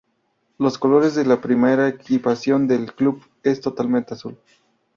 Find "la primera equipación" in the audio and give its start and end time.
1.25-2.67